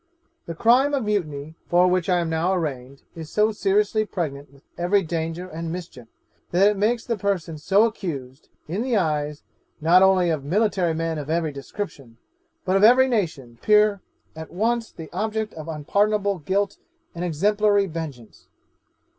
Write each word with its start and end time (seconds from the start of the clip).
'The 0.47 0.55
crime 0.55 0.95
of 0.95 1.03
mutiny, 1.03 1.53
for 1.69 1.87
which 1.87 2.09
I 2.09 2.21
am 2.21 2.27
now 2.31 2.53
arraigned, 2.55 3.03
is 3.13 3.29
so 3.29 3.51
seriously 3.51 4.03
pregnant 4.03 4.51
with 4.51 4.63
every 4.75 5.03
danger 5.03 5.47
and 5.47 5.71
mischief, 5.71 6.07
that 6.49 6.67
it 6.71 6.75
makes 6.75 7.05
the 7.05 7.17
person 7.19 7.59
so 7.59 7.83
accused, 7.83 8.49
in 8.67 8.81
the 8.81 8.97
eyes, 8.97 9.43
not 9.79 10.01
only 10.01 10.31
of 10.31 10.43
military 10.43 10.95
men 10.95 11.19
of 11.19 11.29
every 11.29 11.51
description, 11.51 12.17
but 12.65 12.75
of 12.75 12.83
every 12.83 13.07
nation, 13.07 13.59
appear 13.61 14.01
at 14.35 14.51
once 14.51 14.91
the 14.91 15.11
object 15.13 15.53
of 15.53 15.67
unpardonable 15.67 16.39
guilt 16.39 16.77
and 17.13 17.23
exemplary 17.23 17.85
vengeance. 17.85 18.47